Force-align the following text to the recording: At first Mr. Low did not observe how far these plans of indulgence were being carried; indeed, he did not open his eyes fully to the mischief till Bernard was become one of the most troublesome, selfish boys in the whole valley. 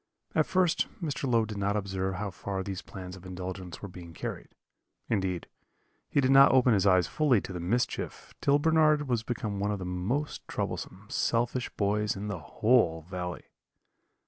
At 0.33 0.47
first 0.47 0.87
Mr. 0.99 1.29
Low 1.31 1.45
did 1.45 1.59
not 1.59 1.75
observe 1.77 2.15
how 2.15 2.31
far 2.31 2.63
these 2.63 2.81
plans 2.81 3.15
of 3.15 3.23
indulgence 3.23 3.83
were 3.83 3.87
being 3.87 4.13
carried; 4.15 4.55
indeed, 5.09 5.45
he 6.09 6.19
did 6.19 6.31
not 6.31 6.51
open 6.51 6.73
his 6.73 6.87
eyes 6.87 7.05
fully 7.05 7.39
to 7.41 7.53
the 7.53 7.59
mischief 7.59 8.33
till 8.41 8.57
Bernard 8.57 9.07
was 9.07 9.21
become 9.21 9.59
one 9.59 9.69
of 9.69 9.77
the 9.77 9.85
most 9.85 10.41
troublesome, 10.47 11.05
selfish 11.11 11.69
boys 11.77 12.15
in 12.15 12.29
the 12.29 12.39
whole 12.39 13.03
valley. 13.03 13.45